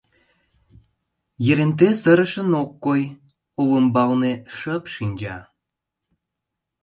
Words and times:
Еренте 1.51 1.89
сырышын 2.01 2.49
ок 2.61 2.71
кой, 2.85 3.01
олымбалне 3.61 4.33
шып 4.57 4.83
шинча. 4.93 5.37